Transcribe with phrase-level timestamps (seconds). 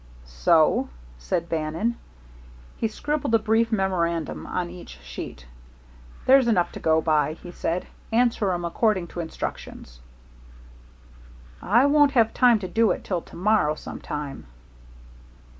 [0.25, 1.95] "So?" said Bannon.
[2.75, 5.45] He scribbled a brief memorandum on each sheet.
[6.25, 7.85] "There's enough to go by," he said.
[8.11, 9.99] "Answer 'em according to instructions."
[11.61, 14.47] "I won't have time to do it till to morrow some time."